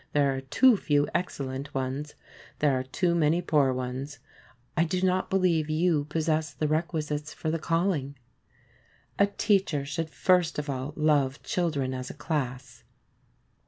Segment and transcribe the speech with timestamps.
[0.13, 2.15] There are too few excellent ones.
[2.57, 4.17] There are too many poor ones.
[4.75, 8.17] I do not believe you possess the requisites for the calling.
[9.19, 12.83] A teacher should first of all love children as a class.